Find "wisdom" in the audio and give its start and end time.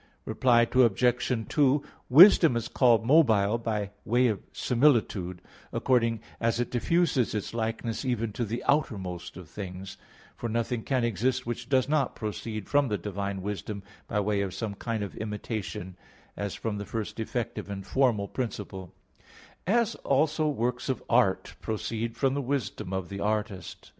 2.09-2.55, 13.43-13.83, 22.41-22.91